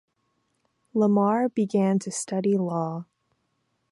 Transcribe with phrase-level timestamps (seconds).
[0.95, 3.05] Lamar began to study law.